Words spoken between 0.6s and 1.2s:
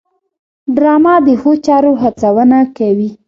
ډرامه